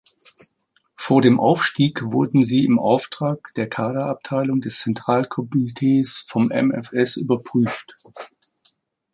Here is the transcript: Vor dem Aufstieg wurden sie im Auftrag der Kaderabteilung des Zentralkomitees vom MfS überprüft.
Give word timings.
Vor 0.95 1.21
dem 1.21 1.39
Aufstieg 1.39 2.01
wurden 2.11 2.41
sie 2.41 2.65
im 2.65 2.79
Auftrag 2.79 3.53
der 3.55 3.69
Kaderabteilung 3.69 4.59
des 4.59 4.79
Zentralkomitees 4.79 6.25
vom 6.27 6.47
MfS 6.47 7.17
überprüft. 7.17 7.95